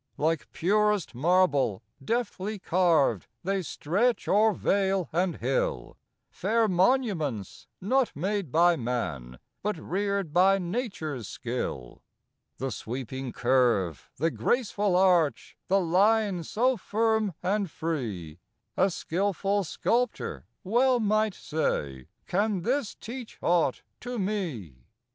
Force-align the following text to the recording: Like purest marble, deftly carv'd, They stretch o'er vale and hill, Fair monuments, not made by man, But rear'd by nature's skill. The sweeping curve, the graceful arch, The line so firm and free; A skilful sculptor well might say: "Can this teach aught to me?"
Like 0.17 0.51
purest 0.51 1.13
marble, 1.13 1.83
deftly 2.03 2.57
carv'd, 2.57 3.27
They 3.43 3.61
stretch 3.61 4.27
o'er 4.27 4.51
vale 4.51 5.07
and 5.13 5.35
hill, 5.37 5.95
Fair 6.31 6.67
monuments, 6.67 7.67
not 7.79 8.15
made 8.15 8.51
by 8.51 8.75
man, 8.77 9.37
But 9.61 9.77
rear'd 9.77 10.33
by 10.33 10.57
nature's 10.57 11.27
skill. 11.27 12.01
The 12.57 12.71
sweeping 12.71 13.31
curve, 13.31 14.09
the 14.15 14.31
graceful 14.31 14.95
arch, 14.95 15.55
The 15.67 15.79
line 15.79 16.43
so 16.45 16.77
firm 16.77 17.35
and 17.43 17.69
free; 17.69 18.39
A 18.75 18.89
skilful 18.89 19.63
sculptor 19.63 20.47
well 20.63 20.99
might 20.99 21.35
say: 21.35 22.07
"Can 22.25 22.63
this 22.63 22.95
teach 22.95 23.37
aught 23.43 23.83
to 23.99 24.17
me?" 24.17 24.87